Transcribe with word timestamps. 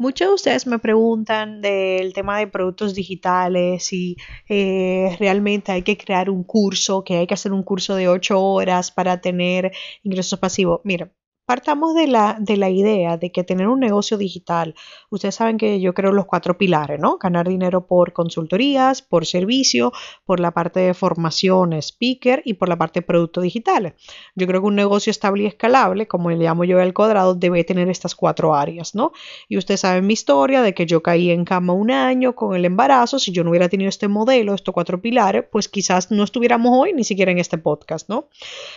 Muchos 0.00 0.28
de 0.28 0.34
ustedes 0.34 0.66
me 0.66 0.78
preguntan 0.78 1.60
del 1.60 2.14
tema 2.14 2.38
de 2.38 2.46
productos 2.46 2.94
digitales 2.94 3.92
y 3.92 4.16
eh, 4.48 5.14
realmente 5.18 5.72
hay 5.72 5.82
que 5.82 5.98
crear 5.98 6.30
un 6.30 6.42
curso, 6.42 7.04
que 7.04 7.18
hay 7.18 7.26
que 7.26 7.34
hacer 7.34 7.52
un 7.52 7.62
curso 7.62 7.94
de 7.96 8.08
ocho 8.08 8.42
horas 8.42 8.90
para 8.90 9.20
tener 9.20 9.72
ingresos 10.02 10.38
pasivos. 10.38 10.80
Mira, 10.84 11.12
partamos 11.50 11.96
de 11.96 12.06
la, 12.06 12.36
de 12.38 12.56
la 12.56 12.70
idea 12.70 13.16
de 13.16 13.32
que 13.32 13.42
tener 13.42 13.66
un 13.66 13.80
negocio 13.80 14.16
digital, 14.16 14.76
ustedes 15.10 15.34
saben 15.34 15.58
que 15.58 15.80
yo 15.80 15.94
creo 15.94 16.12
los 16.12 16.26
cuatro 16.26 16.56
pilares, 16.56 17.00
¿no? 17.00 17.18
Ganar 17.18 17.48
dinero 17.48 17.88
por 17.88 18.12
consultorías, 18.12 19.02
por 19.02 19.26
servicio, 19.26 19.92
por 20.24 20.38
la 20.38 20.52
parte 20.52 20.78
de 20.78 20.94
formación, 20.94 21.72
speaker 21.72 22.40
y 22.44 22.54
por 22.54 22.68
la 22.68 22.78
parte 22.78 23.00
de 23.00 23.06
productos 23.06 23.42
digitales. 23.42 23.94
Yo 24.36 24.46
creo 24.46 24.60
que 24.60 24.68
un 24.68 24.76
negocio 24.76 25.10
estable 25.10 25.42
y 25.42 25.46
escalable, 25.46 26.06
como 26.06 26.30
le 26.30 26.36
llamo 26.36 26.62
yo 26.62 26.78
el 26.78 26.94
cuadrado, 26.94 27.34
debe 27.34 27.64
tener 27.64 27.88
estas 27.88 28.14
cuatro 28.14 28.54
áreas, 28.54 28.94
¿no? 28.94 29.10
Y 29.48 29.58
ustedes 29.58 29.80
saben 29.80 30.06
mi 30.06 30.12
historia 30.12 30.62
de 30.62 30.72
que 30.72 30.86
yo 30.86 31.02
caí 31.02 31.32
en 31.32 31.44
cama 31.44 31.72
un 31.72 31.90
año 31.90 32.36
con 32.36 32.54
el 32.54 32.64
embarazo, 32.64 33.18
si 33.18 33.32
yo 33.32 33.42
no 33.42 33.50
hubiera 33.50 33.68
tenido 33.68 33.88
este 33.88 34.06
modelo, 34.06 34.54
estos 34.54 34.72
cuatro 34.72 35.02
pilares, 35.02 35.46
pues 35.50 35.68
quizás 35.68 36.12
no 36.12 36.22
estuviéramos 36.22 36.70
hoy 36.78 36.92
ni 36.92 37.02
siquiera 37.02 37.32
en 37.32 37.38
este 37.38 37.58
podcast, 37.58 38.08
¿no? 38.08 38.28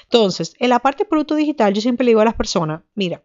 Entonces, 0.06 0.56
en 0.58 0.70
la 0.70 0.80
parte 0.80 1.04
de 1.04 1.10
producto 1.10 1.36
digital, 1.36 1.72
yo 1.72 1.80
siempre 1.80 2.04
le 2.04 2.10
digo 2.10 2.22
a 2.22 2.26
las 2.26 2.34
personas, 2.34 2.63
mira, 2.96 3.24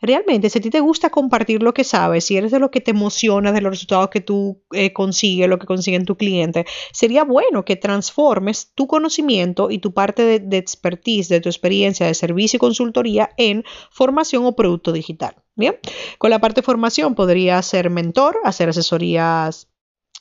realmente 0.00 0.50
si 0.50 0.58
a 0.58 0.62
ti 0.62 0.70
te 0.70 0.80
gusta 0.80 1.10
compartir 1.10 1.62
lo 1.62 1.74
que 1.74 1.84
sabes, 1.84 2.24
si 2.24 2.36
eres 2.36 2.50
de 2.50 2.58
lo 2.58 2.70
que 2.70 2.80
te 2.80 2.92
emociona, 2.92 3.52
de 3.52 3.60
los 3.60 3.70
resultados 3.70 4.10
que 4.10 4.20
tú 4.20 4.62
eh, 4.72 4.92
consigues, 4.92 5.48
lo 5.48 5.58
que 5.58 5.66
consiguen 5.66 6.04
tu 6.04 6.16
cliente, 6.16 6.66
sería 6.92 7.24
bueno 7.24 7.64
que 7.64 7.76
transformes 7.76 8.72
tu 8.74 8.86
conocimiento 8.86 9.70
y 9.70 9.78
tu 9.78 9.92
parte 9.92 10.22
de, 10.22 10.40
de 10.40 10.56
expertise, 10.58 11.28
de 11.28 11.40
tu 11.40 11.48
experiencia 11.48 12.06
de 12.06 12.14
servicio 12.14 12.56
y 12.56 12.60
consultoría 12.60 13.30
en 13.36 13.64
formación 13.90 14.44
o 14.46 14.56
producto 14.56 14.92
digital. 14.92 15.36
Bien, 15.54 15.76
con 16.18 16.30
la 16.30 16.40
parte 16.40 16.60
de 16.60 16.64
formación 16.64 17.16
podría 17.16 17.60
ser 17.62 17.90
mentor, 17.90 18.38
hacer 18.44 18.68
asesorías 18.68 19.67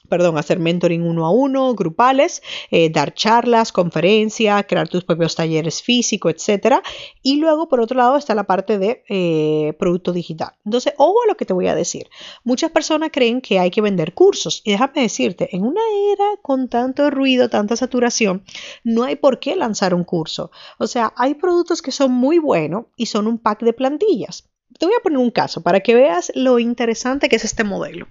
perdón, 0.08 0.38
hacer 0.38 0.60
mentoring 0.60 1.04
uno 1.04 1.26
a 1.26 1.32
uno, 1.32 1.74
grupales, 1.76 2.42
eh, 2.72 2.90
dar 2.90 3.14
charlas, 3.14 3.72
conferencias, 3.72 4.66
crear 4.68 4.88
tus 4.88 5.04
propios 5.04 5.36
talleres 5.36 5.82
físicos, 5.82 6.34
etc. 6.34 6.78
Y 7.22 7.38
luego, 7.38 7.68
por 7.68 7.82
otro 7.82 7.98
lado, 7.98 8.18
está 8.18 8.36
la 8.36 8.46
parte 8.46 8.78
de 8.78 9.04
eh, 9.10 9.74
producto 9.80 10.14
digital. 10.14 10.52
Entonces, 10.66 10.94
ojo 10.98 11.24
a 11.24 11.28
lo 11.28 11.38
que 11.38 11.46
te 11.46 11.54
voy 11.54 11.68
a 11.68 11.76
decir. 11.76 12.10
Muchas 12.44 12.72
personas 12.72 13.10
creen 13.12 13.42
que 13.42 13.60
hay 13.60 13.72
que 13.72 13.82
vender 13.82 14.14
cursos. 14.14 14.62
Y 14.66 14.72
déjame 14.72 15.02
decirte, 15.02 15.56
en 15.56 15.64
una 15.64 15.82
era 16.14 16.42
con 16.42 16.70
tanto 16.70 17.10
ruido, 17.10 17.50
tanta 17.50 17.76
saturación, 17.76 18.44
no 18.84 19.04
hay 19.04 19.16
por 19.16 19.40
qué 19.40 19.56
lanzar 19.56 19.94
un 19.94 20.04
curso. 20.04 20.52
O 20.78 20.88
sea, 20.88 21.14
hay 21.16 21.36
productos 21.36 21.82
que 21.82 21.92
son 21.92 22.12
muy 22.12 22.40
buenos 22.40 22.86
y 22.96 23.08
son 23.08 23.28
un 23.28 23.38
pack 23.38 23.64
de 23.64 23.74
plantillas. 23.74 24.50
Te 24.78 24.86
voy 24.86 24.96
a 24.98 25.02
poner 25.02 25.18
un 25.18 25.32
caso 25.32 25.62
para 25.62 25.80
que 25.80 25.96
veas 25.96 26.32
lo 26.36 26.60
interesante 26.60 27.30
que 27.30 27.38
es 27.38 27.46
este 27.46 27.64
modelo. 27.64 28.08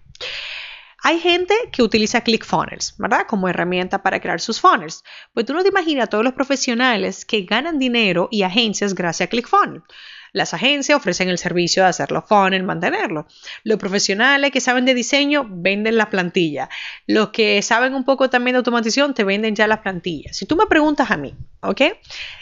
Hay 1.08 1.20
gente 1.20 1.54
que 1.70 1.84
utiliza 1.84 2.22
ClickFunnels, 2.22 2.96
¿verdad? 2.98 3.26
Como 3.28 3.48
herramienta 3.48 4.02
para 4.02 4.18
crear 4.18 4.40
sus 4.40 4.60
funnels. 4.60 5.04
Pues 5.32 5.46
tú 5.46 5.54
no 5.54 5.62
te 5.62 5.68
imaginas 5.68 6.02
a 6.02 6.06
todos 6.08 6.24
los 6.24 6.32
profesionales 6.32 7.24
que 7.24 7.42
ganan 7.42 7.78
dinero 7.78 8.26
y 8.32 8.42
agencias 8.42 8.92
gracias 8.92 9.28
a 9.28 9.30
ClickFunnels. 9.30 9.84
Las 10.32 10.54
agencias 10.54 10.96
ofrecen 10.96 11.28
el 11.28 11.38
servicio 11.38 11.82
de 11.82 11.88
hacerlo 11.88 12.22
funnel, 12.22 12.62
mantenerlo. 12.62 13.26
Los 13.64 13.78
profesionales 13.78 14.50
que 14.50 14.60
saben 14.60 14.84
de 14.84 14.94
diseño 14.94 15.46
venden 15.48 15.96
la 15.96 16.10
plantilla. 16.10 16.68
Los 17.06 17.30
que 17.30 17.62
saben 17.62 17.94
un 17.94 18.04
poco 18.04 18.30
también 18.30 18.54
de 18.54 18.58
automatización 18.58 19.14
te 19.14 19.24
venden 19.24 19.54
ya 19.54 19.66
las 19.66 19.80
plantillas. 19.80 20.36
Si 20.36 20.46
tú 20.46 20.56
me 20.56 20.66
preguntas 20.66 21.10
a 21.10 21.16
mí, 21.16 21.34
¿ok? 21.62 21.80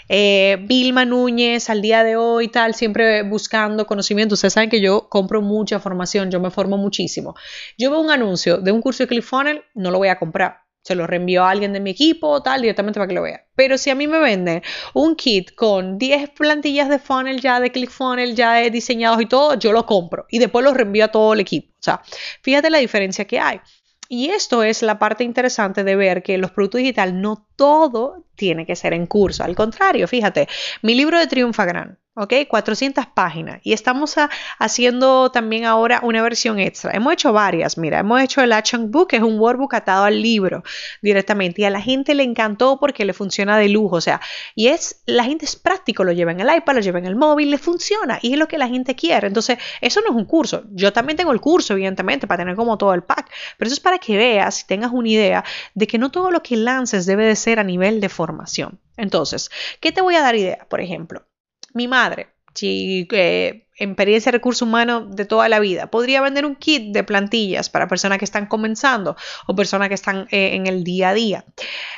Eh, 0.09 0.59
Vilma 0.63 1.05
Núñez 1.05 1.71
al 1.71 1.83
día 1.83 2.05
de 2.05 2.17
hoy, 2.17 2.49
tal, 2.49 2.75
siempre 2.75 3.23
buscando 3.23 3.87
conocimiento. 3.87 4.35
Ustedes 4.35 4.53
saben 4.53 4.71
que 4.71 4.81
yo 4.81 5.09
compro 5.09 5.41
mucha 5.41 5.81
formación, 5.81 6.31
yo 6.31 6.41
me 6.41 6.51
formo 6.51 6.77
muchísimo. 6.77 7.35
Yo 7.79 7.91
veo 7.91 8.01
un 8.01 8.11
anuncio 8.11 8.59
de 8.59 8.73
un 8.73 8.81
curso 8.81 9.05
de 9.05 9.09
ClickFunnels, 9.09 9.63
no 9.75 9.91
lo 9.91 9.99
voy 9.99 10.09
a 10.09 10.19
comprar 10.19 10.64
se 10.85 10.95
lo 10.95 11.07
reenvío 11.07 11.43
a 11.43 11.51
alguien 11.51 11.73
de 11.73 11.81
mi 11.81 11.91
equipo, 11.91 12.43
tal, 12.43 12.61
directamente 12.61 13.01
para 13.01 13.09
que 13.09 13.15
lo 13.15 13.23
vea. 13.23 13.47
Pero 13.57 13.79
si 13.79 13.89
a 13.89 13.95
mí 13.95 14.07
me 14.07 14.19
venden 14.19 14.63
un 14.93 15.17
kit 15.17 15.55
con 15.55 15.97
10 15.97 16.31
plantillas 16.31 16.91
de 16.91 16.99
funnel 16.99 17.41
ya, 17.41 17.59
de 17.59 17.73
ClickFunnels 17.73 18.35
ya 18.35 18.57
diseñados 18.71 19.21
y 19.23 19.27
todo, 19.27 19.59
yo 19.59 19.73
lo 19.73 19.87
compro 19.87 20.27
y 20.29 20.39
después 20.39 20.63
lo 20.63 20.75
reenvío 20.75 21.07
a 21.07 21.09
todo 21.09 21.33
el 21.33 21.41
equipo. 21.41 21.73
O 21.73 21.83
sea, 21.83 22.03
fíjate 22.43 22.69
la 22.69 22.79
diferencia 22.79 23.25
que 23.25 23.41
hay. 23.41 23.61
Y 24.09 24.29
esto 24.29 24.63
es 24.63 24.83
la 24.83 24.99
parte 24.99 25.25
interesante 25.25 25.83
de 25.83 25.97
ver 25.97 26.23
que 26.23 26.37
los 26.37 26.51
productos 26.51 26.81
digitales 26.81 27.15
no 27.15 27.49
todo 27.57 28.27
tiene 28.37 28.67
que 28.67 28.77
ser 28.77 28.93
en 28.93 29.07
curso. 29.07 29.43
Al 29.43 29.57
contrario, 29.57 30.07
fíjate, 30.07 30.49
mi 30.83 30.95
libro 30.95 31.19
de 31.19 31.27
Triunfa 31.27 31.65
Gran 31.65 31.99
¿ok? 32.17 32.33
400 32.49 33.07
páginas. 33.07 33.61
Y 33.63 33.73
estamos 33.73 34.17
haciendo 34.59 35.31
también 35.31 35.65
ahora 35.65 36.01
una 36.03 36.23
versión 36.23 36.59
extra. 36.59 36.93
Hemos 36.93 37.13
hecho 37.13 37.33
varias, 37.33 37.77
mira, 37.79 37.99
hemos 37.99 38.21
hecho 38.23 38.41
el 38.41 38.53
Action 38.53 38.91
Book, 38.91 39.09
que 39.09 39.17
es 39.17 39.23
un 39.23 39.39
workbook 39.39 39.75
atado 39.75 40.05
al 40.05 40.21
libro 40.23 40.63
directamente. 41.03 41.63
Y 41.63 41.65
a 41.65 41.71
la 41.71 41.81
gente 41.81 42.15
le 42.15 42.23
encantó 42.23 42.79
porque 42.79 43.05
le 43.05 43.13
funciona 43.13 43.59
de 43.59 43.69
lujo, 43.69 43.97
o 43.97 44.01
sea, 44.01 44.21
y 44.55 44.69
es, 44.69 45.03
la 45.07 45.25
gente 45.25 45.45
es 45.45 45.57
práctico, 45.57 46.05
lo 46.05 46.13
lleva 46.13 46.33
en 46.33 46.41
el 46.41 46.55
iPad, 46.55 46.75
lo 46.75 46.81
lleva 46.81 46.99
en 46.99 47.07
el 47.07 47.17
móvil, 47.17 47.51
le 47.51 47.59
funciona 47.59 48.19
y 48.23 48.33
es 48.33 48.39
lo 48.39 48.49
que 48.49 48.59
la 48.59 48.69
gente 48.69 48.95
quiere. 48.95 49.27
Entonces, 49.27 49.59
eso 49.81 50.01
no 50.01 50.11
es 50.11 50.17
un 50.17 50.25
curso. 50.25 50.65
Yo 50.71 50.93
también 50.93 51.17
tengo 51.17 51.33
el 51.33 51.41
curso, 51.41 51.75
evidentemente, 51.75 52.27
para 52.27 52.43
tener 52.43 52.57
como 52.57 52.79
todo 52.79 52.95
el 52.95 53.03
pack, 53.03 53.31
pero 53.59 53.67
eso 53.67 53.75
es 53.75 53.81
para 53.81 53.99
que 53.99 54.17
veas 54.17 54.63
y 54.63 54.67
tengas 54.67 54.93
una 54.93 55.09
idea 55.09 55.45
de 55.75 55.87
que 55.87 55.99
no 55.99 56.11
todo 56.11 56.31
lo 56.31 56.43
que 56.43 56.57
lances 56.57 57.07
debe 57.07 57.25
de 57.25 57.37
ser 57.37 57.59
a 57.59 57.65
nivel 57.65 58.01
de 58.01 58.09
formación. 58.09 58.79
Entonces, 58.97 59.51
¿qué 59.81 59.93
te 59.93 60.01
voy 60.01 60.15
a 60.15 60.23
dar 60.23 60.37
idea? 60.37 60.67
Por 60.69 60.81
ejemplo, 60.81 61.25
mi 61.75 61.89
madre, 61.89 62.29
si, 62.55 63.07
eh, 63.13 63.67
experiencia 63.77 64.31
de 64.31 64.39
recursos 64.39 64.63
humanos 64.63 65.15
de 65.17 65.25
toda 65.25 65.49
la 65.49 65.59
vida. 65.59 65.91
Podría 65.91 66.21
vender 66.21 66.47
un 66.47 66.55
kit 66.57 66.93
de 66.93 67.03
plantillas 67.03 67.69
para 67.71 67.89
personas 67.89 68.19
que 68.19 68.25
están 68.25 68.47
comenzando 68.47 69.17
o 69.47 69.55
personas 69.55 69.89
que 69.89 69.95
están 69.95 70.29
eh, 70.31 70.55
en 70.55 70.67
el 70.67 70.85
día 70.85 71.11
a 71.11 71.15
día. 71.15 71.45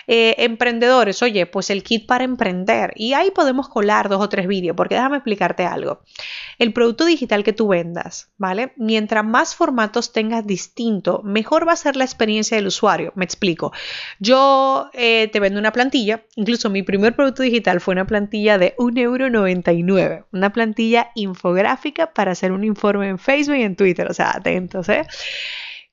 Eh, 0.07 0.37
emprendedores, 0.39 1.23
oye, 1.23 1.47
pues 1.47 1.71
el 1.71 1.83
kit 1.83 2.07
para 2.07 2.25
emprender. 2.25 2.93
Y 2.97 3.13
ahí 3.15 3.31
podemos 3.31 3.69
colar 3.69 4.09
dos 4.09 4.23
o 4.23 4.29
tres 4.29 4.47
vídeos, 4.47 4.77
porque 4.77 4.95
déjame 4.95 5.17
explicarte 5.17 5.65
algo. 5.65 6.03
El 6.59 6.73
producto 6.73 7.05
digital 7.05 7.43
que 7.45 7.53
tú 7.53 7.69
vendas, 7.69 8.31
¿vale? 8.37 8.73
Mientras 8.77 9.25
más 9.25 9.55
formatos 9.55 10.13
tengas 10.13 10.47
distinto, 10.47 11.23
mejor 11.25 11.67
va 11.67 11.73
a 11.73 11.77
ser 11.77 11.97
la 11.97 12.05
experiencia 12.05 12.57
del 12.57 12.69
usuario. 12.69 13.13
Me 13.17 13.25
explico. 13.25 13.73
Yo 14.21 14.91
eh, 14.93 15.29
te 15.33 15.41
vendo 15.41 15.59
una 15.59 15.73
plantilla, 15.73 16.25
incluso 16.37 16.71
mi 16.71 16.83
primer 16.83 17.17
producto 17.17 17.43
digital 17.43 17.81
fue 17.81 17.93
una 17.93 18.07
plantilla 18.07 18.59
de 18.59 18.77
1,99€, 18.77 20.27
una 20.33 20.53
plantilla 20.53 21.11
infográfica 21.15 22.13
para 22.13 22.33
hacer 22.33 22.53
un 22.53 22.65
informe 22.65 23.09
en 23.09 23.19
Facebook 23.19 23.57
y 23.57 23.63
en 23.63 23.77
Twitter, 23.77 24.09
o 24.09 24.15
sea, 24.15 24.31
atentos, 24.31 24.89
¿eh? 24.89 25.07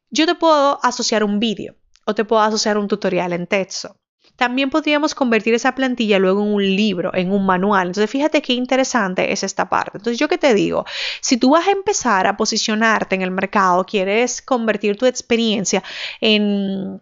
Yo 0.09 0.27
te 0.27 0.35
puedo 0.35 0.79
asociar 0.83 1.23
un 1.23 1.39
vídeo 1.39 1.75
o 2.05 2.13
te 2.13 2.25
puedo 2.25 2.41
asociar 2.41 2.77
un 2.77 2.87
tutorial 2.87 3.33
en 3.33 3.47
texto. 3.47 3.95
También 4.43 4.69
podríamos 4.69 5.15
convertir 5.15 5.53
esa 5.53 5.73
plantilla 5.73 6.19
luego 6.19 6.41
en 6.41 6.49
un 6.49 6.75
libro, 6.75 7.11
en 7.13 7.31
un 7.31 7.45
manual. 7.45 7.87
Entonces, 7.87 8.11
fíjate 8.11 8.41
qué 8.41 8.51
interesante 8.51 9.31
es 9.31 9.41
esta 9.41 9.69
parte. 9.69 9.99
Entonces, 9.99 10.19
yo 10.19 10.27
qué 10.27 10.37
te 10.37 10.53
digo, 10.53 10.83
si 11.21 11.37
tú 11.37 11.51
vas 11.51 11.65
a 11.65 11.71
empezar 11.71 12.27
a 12.27 12.35
posicionarte 12.35 13.15
en 13.15 13.21
el 13.21 13.31
mercado, 13.31 13.85
quieres 13.85 14.41
convertir 14.41 14.97
tu 14.97 15.05
experiencia 15.05 15.81
en 16.19 17.01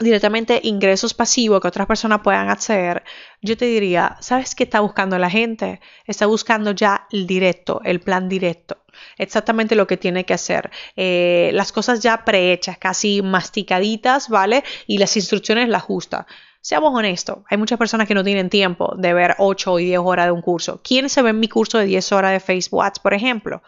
directamente 0.00 0.60
ingresos 0.64 1.14
pasivos 1.14 1.62
que 1.62 1.68
otras 1.68 1.86
personas 1.86 2.20
puedan 2.20 2.50
hacer, 2.50 3.04
yo 3.40 3.56
te 3.56 3.64
diría, 3.64 4.18
¿sabes 4.20 4.54
qué 4.54 4.64
está 4.64 4.80
buscando 4.80 5.18
la 5.18 5.30
gente? 5.30 5.80
Está 6.06 6.26
buscando 6.26 6.72
ya 6.72 7.06
el 7.10 7.26
directo, 7.26 7.80
el 7.84 8.00
plan 8.00 8.28
directo. 8.28 8.84
Exactamente 9.16 9.76
lo 9.76 9.86
que 9.86 9.96
tiene 9.96 10.26
que 10.26 10.34
hacer. 10.34 10.70
Eh, 10.96 11.52
las 11.54 11.72
cosas 11.72 12.00
ya 12.00 12.22
prehechas, 12.26 12.76
casi 12.76 13.22
masticaditas, 13.22 14.28
¿vale? 14.28 14.62
Y 14.86 14.98
las 14.98 15.16
instrucciones 15.16 15.70
las 15.70 15.84
justas. 15.84 16.26
Seamos 16.64 16.94
honestos, 16.94 17.38
hay 17.50 17.58
muchas 17.58 17.76
personas 17.76 18.06
que 18.06 18.14
no 18.14 18.22
tienen 18.22 18.48
tiempo 18.48 18.94
de 18.96 19.12
ver 19.12 19.34
8 19.38 19.80
y 19.80 19.86
10 19.86 19.98
horas 20.04 20.26
de 20.26 20.30
un 20.30 20.42
curso. 20.42 20.80
¿Quién 20.84 21.08
se 21.08 21.20
ve 21.20 21.30
en 21.30 21.40
mi 21.40 21.48
curso 21.48 21.76
de 21.76 21.86
10 21.86 22.12
horas 22.12 22.30
de 22.30 22.38
Facebook 22.38 22.84
Ads, 22.84 23.00
por 23.00 23.14
ejemplo? 23.14 23.64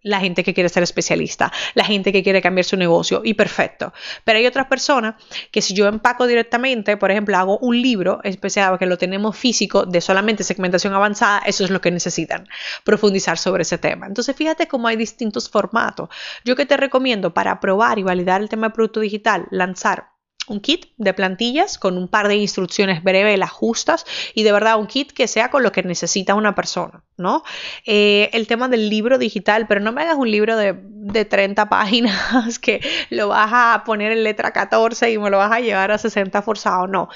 La 0.00 0.20
gente 0.20 0.42
que 0.42 0.54
quiere 0.54 0.70
ser 0.70 0.82
especialista, 0.82 1.52
la 1.74 1.84
gente 1.84 2.12
que 2.12 2.22
quiere 2.22 2.40
cambiar 2.40 2.64
su 2.64 2.78
negocio 2.78 3.20
y 3.22 3.34
perfecto. 3.34 3.92
Pero 4.24 4.38
hay 4.38 4.46
otras 4.46 4.68
personas 4.68 5.16
que 5.50 5.60
si 5.60 5.74
yo 5.74 5.86
empaco 5.86 6.26
directamente, 6.26 6.96
por 6.96 7.10
ejemplo, 7.10 7.36
hago 7.36 7.58
un 7.58 7.82
libro 7.82 8.20
especial 8.24 8.78
que 8.78 8.86
lo 8.86 8.96
tenemos 8.96 9.36
físico 9.36 9.84
de 9.84 10.00
solamente 10.00 10.42
segmentación 10.42 10.94
avanzada, 10.94 11.42
eso 11.44 11.64
es 11.64 11.68
lo 11.68 11.82
que 11.82 11.90
necesitan, 11.90 12.48
profundizar 12.84 13.36
sobre 13.36 13.64
ese 13.64 13.76
tema. 13.76 14.06
Entonces, 14.06 14.34
fíjate 14.34 14.66
cómo 14.66 14.88
hay 14.88 14.96
distintos 14.96 15.50
formatos. 15.50 16.08
Yo 16.46 16.56
que 16.56 16.64
te 16.64 16.78
recomiendo 16.78 17.34
para 17.34 17.60
probar 17.60 17.98
y 17.98 18.02
validar 18.02 18.40
el 18.40 18.48
tema 18.48 18.68
de 18.68 18.74
producto 18.74 19.00
digital, 19.00 19.46
lanzar 19.50 20.09
un 20.50 20.60
kit 20.60 20.86
de 20.96 21.14
plantillas 21.14 21.78
con 21.78 21.96
un 21.96 22.08
par 22.08 22.28
de 22.28 22.36
instrucciones 22.36 23.02
breves, 23.02 23.38
las 23.38 23.50
justas 23.50 24.04
y 24.34 24.42
de 24.42 24.52
verdad 24.52 24.78
un 24.78 24.86
kit 24.86 25.12
que 25.12 25.28
sea 25.28 25.48
con 25.48 25.62
lo 25.62 25.70
que 25.70 25.82
necesita 25.84 26.34
una 26.34 26.54
persona, 26.54 27.04
¿no? 27.16 27.44
Eh, 27.86 28.30
el 28.32 28.46
tema 28.48 28.68
del 28.68 28.90
libro 28.90 29.16
digital, 29.16 29.66
pero 29.68 29.80
no 29.80 29.92
me 29.92 30.02
hagas 30.02 30.16
un 30.16 30.30
libro 30.30 30.56
de, 30.56 30.74
de 30.76 31.24
30 31.24 31.68
páginas 31.68 32.58
que 32.58 32.80
lo 33.10 33.28
vas 33.28 33.50
a 33.52 33.84
poner 33.86 34.10
en 34.12 34.24
letra 34.24 34.50
14 34.50 35.12
y 35.12 35.18
me 35.18 35.30
lo 35.30 35.38
vas 35.38 35.52
a 35.52 35.60
llevar 35.60 35.92
a 35.92 35.98
60 35.98 36.42
forzado, 36.42 36.88
no. 36.88 37.08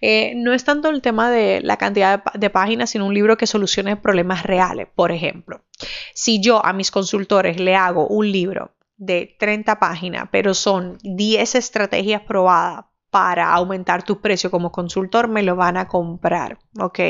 Eh, 0.00 0.32
no 0.34 0.52
es 0.52 0.64
tanto 0.64 0.90
el 0.90 1.00
tema 1.00 1.30
de 1.30 1.60
la 1.62 1.76
cantidad 1.76 2.24
de, 2.24 2.38
de 2.38 2.50
páginas, 2.50 2.90
sino 2.90 3.06
un 3.06 3.14
libro 3.14 3.36
que 3.36 3.46
solucione 3.46 3.96
problemas 3.96 4.42
reales. 4.42 4.88
Por 4.94 5.12
ejemplo, 5.12 5.62
si 6.12 6.40
yo 6.40 6.64
a 6.64 6.72
mis 6.72 6.90
consultores 6.90 7.60
le 7.60 7.76
hago 7.76 8.08
un 8.08 8.30
libro 8.32 8.72
de 9.00 9.34
30 9.38 9.78
páginas, 9.78 10.28
pero 10.30 10.52
son 10.52 10.98
10 11.02 11.54
estrategias 11.54 12.20
probadas 12.20 12.84
para 13.10 13.52
aumentar 13.52 14.04
tu 14.04 14.20
precio 14.20 14.50
como 14.50 14.70
consultor, 14.70 15.26
me 15.26 15.42
lo 15.42 15.56
van 15.56 15.78
a 15.78 15.88
comprar, 15.88 16.58
¿ok? 16.78 17.00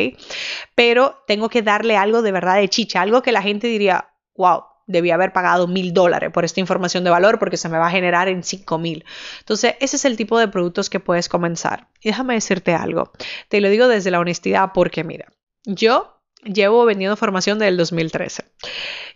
Pero 0.77 1.17
tengo 1.27 1.49
que 1.49 1.63
darle 1.63 1.97
algo 1.97 2.23
de 2.23 2.33
verdad 2.33 2.57
de 2.57 2.69
chicha, 2.69 3.03
algo 3.03 3.23
que 3.23 3.33
la 3.33 3.43
gente 3.43 3.67
diría, 3.67 4.09
wow, 4.37 4.63
debí 4.87 5.11
haber 5.11 5.33
pagado 5.33 5.67
mil 5.67 5.93
dólares 5.93 6.31
por 6.33 6.45
esta 6.45 6.61
información 6.61 7.03
de 7.03 7.11
valor 7.11 7.41
porque 7.41 7.57
se 7.57 7.69
me 7.69 7.77
va 7.77 7.89
a 7.89 7.91
generar 7.91 8.29
en 8.29 8.45
cinco 8.45 8.79
mil. 8.79 9.05
Entonces, 9.41 9.75
ese 9.81 9.97
es 9.97 10.05
el 10.05 10.17
tipo 10.17 10.39
de 10.39 10.47
productos 10.47 10.91
que 10.91 11.01
puedes 11.01 11.29
comenzar. 11.29 11.89
Y 12.01 12.11
déjame 12.11 12.35
decirte 12.35 12.73
algo, 12.73 13.11
te 13.49 13.61
lo 13.61 13.69
digo 13.69 13.89
desde 13.89 14.13
la 14.13 14.21
honestidad 14.21 14.71
porque 14.73 15.03
mira, 15.03 15.27
yo 15.65 16.19
Llevo 16.45 16.85
vendiendo 16.85 17.17
formación 17.17 17.59
desde 17.59 17.69
el 17.69 17.77
2013. 17.77 18.45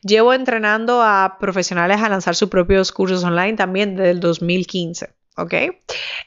Llevo 0.02 0.34
entrenando 0.34 1.02
a 1.02 1.38
profesionales 1.40 2.00
a 2.00 2.08
lanzar 2.08 2.34
sus 2.34 2.50
propios 2.50 2.92
cursos 2.92 3.24
online 3.24 3.54
también 3.54 3.96
desde 3.96 4.10
el 4.10 4.20
2015. 4.20 5.10
¿Ok? 5.36 5.54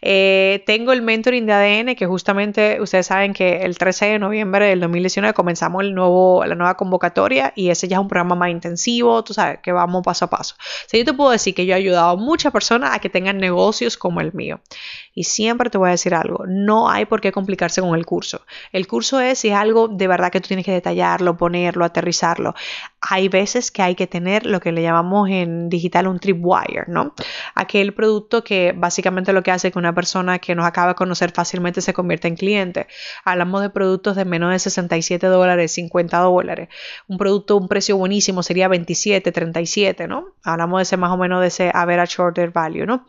Eh, 0.02 0.64
tengo 0.66 0.92
el 0.92 1.02
mentoring 1.02 1.46
de 1.46 1.54
ADN 1.54 1.96
que 1.96 2.06
justamente 2.06 2.82
ustedes 2.82 3.08
saben 3.08 3.34
que 3.34 3.62
el 3.64 3.78
13 3.78 4.06
de 4.06 4.20
noviembre 4.20 4.68
del 4.68 4.82
2019 4.82 5.34
comenzamos 5.34 5.84
el 5.84 5.96
nuevo, 5.96 6.44
la 6.46 6.56
nueva 6.56 6.76
convocatoria 6.76 7.54
y 7.56 7.70
ese 7.70 7.88
ya 7.88 7.98
es 7.98 8.02
un 8.02 8.08
programa 8.08 8.36
más 8.36 8.50
intensivo, 8.50 9.24
tú 9.24 9.34
sabes, 9.34 9.60
que 9.64 9.72
vamos 9.72 10.04
paso 10.04 10.26
a 10.26 10.30
paso. 10.30 10.56
O 10.58 10.90
sea, 10.90 11.00
yo 11.00 11.06
te 11.06 11.14
puedo 11.14 11.32
decir 11.32 11.56
que 11.56 11.66
yo 11.66 11.74
he 11.74 11.78
ayudado 11.78 12.10
a 12.10 12.16
muchas 12.16 12.52
personas 12.52 12.96
a 12.96 13.00
que 13.00 13.10
tengan 13.10 13.38
negocios 13.38 13.98
como 13.98 14.22
el 14.22 14.34
mío. 14.34 14.60
Y 15.14 15.24
siempre 15.24 15.70
te 15.70 15.78
voy 15.78 15.88
a 15.88 15.92
decir 15.92 16.14
algo, 16.14 16.44
no 16.48 16.90
hay 16.90 17.06
por 17.06 17.22
qué 17.22 17.32
complicarse 17.32 17.82
con 17.82 17.96
el 17.96 18.06
curso. 18.06 18.42
El 18.72 18.88
curso 18.88 19.20
es 19.20 19.40
si 19.40 19.50
es 19.50 19.56
algo 19.56 19.88
de 19.88 20.08
verdad 20.08 20.32
que 20.32 20.42
tú 20.42 20.48
tienes 20.48 20.66
que 20.66 20.72
detallarlo, 20.72 21.38
ponerlo, 21.38 21.86
aterrizarlo. 21.86 22.54
Hay 23.02 23.28
veces 23.30 23.72
que 23.72 23.82
hay 23.82 23.96
que 23.96 24.06
tener 24.06 24.46
lo 24.46 24.60
que 24.60 24.72
le 24.72 24.84
llamamos 24.84 25.30
en 25.30 25.70
digital 25.70 26.08
un 26.08 26.20
tripwire, 26.20 26.86
¿no? 26.88 27.16
Aquel 27.56 27.94
producto 27.94 28.44
que 28.44 28.74
básicamente 28.98 29.32
lo 29.32 29.44
que 29.44 29.52
hace 29.52 29.72
que 29.72 29.78
una 29.78 29.94
persona 29.94 30.40
que 30.40 30.56
nos 30.56 30.66
acaba 30.66 30.90
de 30.90 30.96
conocer 30.96 31.32
fácilmente 31.32 31.82
se 31.82 31.94
convierta 31.94 32.28
en 32.28 32.36
cliente. 32.36 32.88
Hablamos 33.24 33.62
de 33.62 33.70
productos 33.70 34.16
de 34.16 34.26
menos 34.26 34.52
de 34.52 34.58
67 34.58 35.28
dólares, 35.28 35.72
50 35.74 36.18
dólares. 36.18 36.70
Un 37.08 37.20
producto, 37.20 37.58
un 37.58 37.68
precio 37.68 37.96
buenísimo 37.96 38.42
sería 38.42 38.68
27, 38.68 39.32
37, 39.32 40.08
¿no? 40.08 40.34
Hablamos 40.44 40.80
de 40.80 40.84
ese 40.84 40.98
más 40.98 41.12
o 41.12 41.18
menos 41.18 41.42
de 41.42 41.48
ese 41.48 41.72
average 41.76 42.20
order 42.20 42.50
value, 42.50 42.88
¿no? 42.88 43.06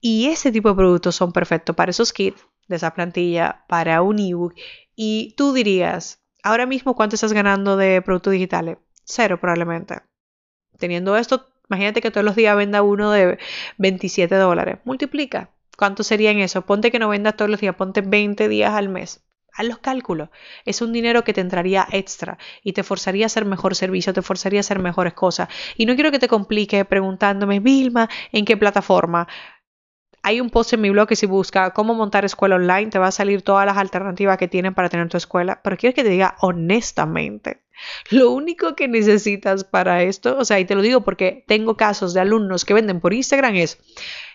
Y 0.00 0.28
ese 0.28 0.50
tipo 0.50 0.70
de 0.70 0.76
productos 0.76 1.14
son 1.14 1.30
perfectos 1.32 1.76
para 1.76 1.90
esos 1.90 2.14
kits 2.14 2.40
de 2.66 2.76
esa 2.76 2.94
plantilla, 2.94 3.66
para 3.68 4.00
un 4.00 4.18
ebook. 4.18 4.54
Y 4.96 5.34
tú 5.36 5.52
dirías, 5.52 6.22
ahora 6.42 6.64
mismo, 6.64 6.96
¿cuánto 6.96 7.16
estás 7.16 7.34
ganando 7.34 7.76
de 7.76 8.00
productos 8.00 8.32
digitales? 8.32 8.78
Cero 9.04 9.38
probablemente. 9.38 10.00
Teniendo 10.78 11.18
esto, 11.18 11.44
imagínate 11.68 12.00
que 12.00 12.10
todos 12.10 12.24
los 12.24 12.36
días 12.36 12.56
venda 12.56 12.82
uno 12.82 13.10
de 13.10 13.38
27 13.78 14.34
dólares. 14.34 14.78
Multiplica. 14.84 15.50
¿Cuánto 15.76 16.02
sería 16.02 16.30
en 16.30 16.40
eso? 16.40 16.62
Ponte 16.62 16.90
que 16.90 16.98
no 16.98 17.08
vendas 17.08 17.36
todos 17.36 17.50
los 17.50 17.60
días, 17.60 17.76
ponte 17.76 18.00
20 18.00 18.48
días 18.48 18.72
al 18.72 18.88
mes. 18.88 19.24
Haz 19.52 19.66
los 19.66 19.78
cálculos. 19.78 20.28
Es 20.64 20.82
un 20.82 20.92
dinero 20.92 21.24
que 21.24 21.32
te 21.32 21.40
entraría 21.40 21.86
extra 21.92 22.38
y 22.62 22.72
te 22.72 22.82
forzaría 22.82 23.24
a 23.24 23.26
hacer 23.26 23.44
mejor 23.44 23.74
servicio, 23.74 24.12
te 24.12 24.22
forzaría 24.22 24.60
a 24.60 24.62
hacer 24.62 24.78
mejores 24.80 25.14
cosas. 25.14 25.48
Y 25.76 25.86
no 25.86 25.94
quiero 25.94 26.10
que 26.10 26.18
te 26.18 26.28
complique 26.28 26.84
preguntándome, 26.84 27.60
Vilma, 27.60 28.08
¿en 28.32 28.44
qué 28.44 28.56
plataforma? 28.56 29.28
hay 30.22 30.40
un 30.40 30.50
post 30.50 30.72
en 30.74 30.80
mi 30.80 30.90
blog 30.90 31.08
que 31.08 31.16
si 31.16 31.26
busca 31.26 31.70
cómo 31.70 31.94
montar 31.94 32.24
escuela 32.24 32.56
online, 32.56 32.90
te 32.90 32.98
va 32.98 33.08
a 33.08 33.12
salir 33.12 33.42
todas 33.42 33.64
las 33.66 33.76
alternativas 33.76 34.36
que 34.36 34.48
tienen 34.48 34.74
para 34.74 34.88
tener 34.88 35.08
tu 35.08 35.16
escuela. 35.16 35.60
Pero 35.62 35.76
quiero 35.76 35.94
que 35.94 36.02
te 36.02 36.10
diga 36.10 36.36
honestamente, 36.40 37.62
lo 38.10 38.30
único 38.30 38.74
que 38.74 38.88
necesitas 38.88 39.64
para 39.64 40.02
esto, 40.02 40.36
o 40.38 40.44
sea, 40.44 40.60
y 40.60 40.64
te 40.64 40.74
lo 40.74 40.82
digo 40.82 41.02
porque 41.02 41.44
tengo 41.46 41.76
casos 41.76 42.14
de 42.14 42.20
alumnos 42.20 42.64
que 42.64 42.74
venden 42.74 43.00
por 43.00 43.14
Instagram, 43.14 43.56
es, 43.56 43.78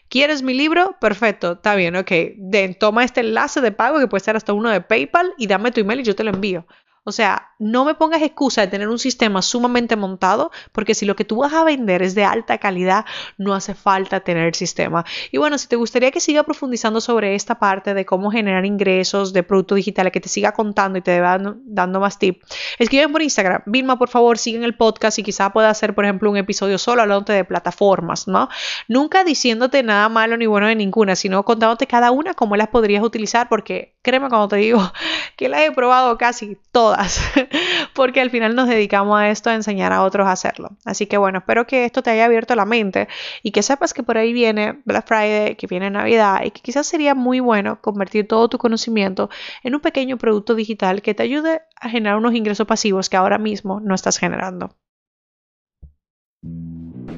¿quieres 0.09 0.43
mi 0.43 0.53
libro? 0.53 0.95
Perfecto, 0.99 1.53
está 1.53 1.75
bien, 1.75 1.95
ok. 1.95 2.11
De, 2.37 2.75
toma 2.79 3.03
este 3.03 3.21
enlace 3.21 3.61
de 3.61 3.71
pago 3.71 3.99
que 3.99 4.07
puede 4.07 4.23
ser 4.23 4.35
hasta 4.35 4.53
uno 4.53 4.69
de 4.69 4.81
PayPal 4.81 5.33
y 5.37 5.47
dame 5.47 5.71
tu 5.71 5.81
email 5.81 6.01
y 6.01 6.03
yo 6.03 6.15
te 6.15 6.23
lo 6.23 6.31
envío. 6.31 6.65
O 7.05 7.11
sea, 7.11 7.49
no 7.59 7.83
me 7.83 7.95
pongas 7.95 8.21
excusa 8.21 8.61
de 8.61 8.67
tener 8.67 8.87
un 8.87 8.97
sistema 8.99 9.41
sumamente 9.41 9.97
montado, 9.97 10.51
porque 10.71 10.95
si 10.95 11.05
lo 11.05 11.15
que 11.17 11.25
tú 11.25 11.37
vas 11.37 11.53
a 11.53 11.65
vender 11.65 12.01
es 12.01 12.15
de 12.15 12.23
alta 12.23 12.59
calidad, 12.59 13.05
no 13.37 13.53
hace 13.53 13.75
falta 13.75 14.21
tener 14.21 14.47
el 14.47 14.53
sistema. 14.53 15.03
Y 15.31 15.37
bueno, 15.37 15.57
si 15.57 15.67
te 15.67 15.75
gustaría 15.75 16.11
que 16.11 16.21
siga 16.21 16.43
profundizando 16.43 17.01
sobre 17.01 17.35
esta 17.35 17.59
parte 17.59 17.93
de 17.93 18.05
cómo 18.05 18.31
generar 18.31 18.65
ingresos 18.65 19.33
de 19.33 19.43
productos 19.43 19.75
digitales, 19.77 20.13
que 20.13 20.21
te 20.21 20.29
siga 20.29 20.53
contando 20.53 20.97
y 20.97 21.01
te 21.01 21.19
va 21.19 21.37
dando 21.73 21.99
más 21.99 22.19
tips, 22.19 22.45
escriben 22.79 23.11
por 23.11 23.21
Instagram. 23.21 23.63
Vilma, 23.65 23.97
por 23.97 24.09
favor, 24.09 24.37
siguen 24.37 24.63
el 24.63 24.75
podcast 24.75 25.19
y 25.19 25.23
quizá 25.23 25.51
pueda 25.51 25.69
hacer, 25.69 25.95
por 25.95 26.05
ejemplo, 26.05 26.29
un 26.29 26.37
episodio 26.37 26.77
solo 26.77 27.01
hablándote 27.01 27.33
de 27.33 27.43
plataformas, 27.43 28.27
¿no? 28.27 28.49
Nunca 28.87 29.23
diciéndote 29.23 29.83
nada 29.83 30.09
malo 30.09 30.37
ni 30.37 30.45
bueno 30.45 30.67
de 30.67 30.75
ninguna, 30.75 31.15
sino 31.15 31.43
contándote 31.43 31.87
cada 31.87 32.11
una 32.11 32.33
cómo 32.33 32.55
las 32.55 32.67
podrías 32.67 33.03
utilizar, 33.03 33.49
porque 33.49 33.95
créeme 34.01 34.29
cuando 34.29 34.47
te 34.49 34.57
digo 34.57 34.79
que 35.37 35.49
las 35.49 35.61
he 35.61 35.71
probado 35.71 36.17
casi 36.17 36.57
todas 36.71 37.21
porque 37.93 38.21
al 38.21 38.29
final 38.29 38.55
nos 38.55 38.67
dedicamos 38.67 39.19
a 39.19 39.29
esto, 39.29 39.49
a 39.49 39.55
enseñar 39.55 39.93
a 39.93 40.03
otros 40.03 40.27
a 40.27 40.31
hacerlo. 40.31 40.69
Así 40.85 41.05
que 41.05 41.17
bueno, 41.17 41.39
espero 41.39 41.65
que 41.65 41.85
esto 41.85 42.03
te 42.03 42.11
haya 42.11 42.25
abierto 42.25 42.55
la 42.55 42.65
mente 42.65 43.07
y 43.41 43.51
que 43.51 43.63
sepas 43.63 43.93
que 43.93 44.03
por 44.03 44.17
ahí 44.17 44.33
viene 44.33 44.79
Black 44.85 45.07
Friday, 45.07 45.55
que 45.55 45.67
viene 45.67 45.89
Navidad 45.89 46.43
y 46.43 46.51
que 46.51 46.61
quizás 46.61 46.87
sería 46.87 47.15
muy 47.15 47.39
bueno 47.39 47.79
convertir 47.81 48.27
todo 48.27 48.49
tu 48.49 48.57
conocimiento 48.57 49.29
en 49.63 49.75
un 49.75 49.81
pequeño 49.81 50.17
producto 50.17 50.55
digital 50.55 51.01
que 51.01 51.13
te 51.13 51.23
ayude 51.23 51.61
a 51.79 51.89
generar 51.89 52.17
unos 52.17 52.33
ingresos 52.33 52.67
pasivos 52.67 53.09
que 53.09 53.17
ahora 53.17 53.37
mismo 53.37 53.79
no 53.79 53.95
estás 53.95 54.17
generando. 54.17 54.75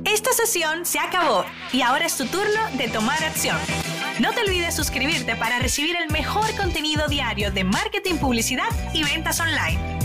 Esta 0.05 0.31
sesión 0.33 0.85
se 0.85 0.99
acabó 0.99 1.45
y 1.73 1.81
ahora 1.81 2.05
es 2.05 2.17
tu 2.17 2.25
turno 2.25 2.61
de 2.77 2.87
tomar 2.89 3.23
acción. 3.23 3.57
No 4.19 4.31
te 4.31 4.41
olvides 4.41 4.75
suscribirte 4.75 5.35
para 5.35 5.59
recibir 5.59 5.95
el 5.95 6.11
mejor 6.11 6.55
contenido 6.55 7.07
diario 7.07 7.51
de 7.51 7.63
marketing, 7.63 8.15
publicidad 8.15 8.69
y 8.93 9.03
ventas 9.03 9.39
online. 9.39 10.04